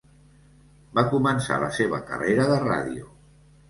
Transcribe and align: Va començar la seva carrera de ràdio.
Va 0.97 1.03
començar 1.13 1.61
la 1.67 1.71
seva 1.79 2.03
carrera 2.11 2.53
de 2.55 2.61
ràdio. 2.69 3.19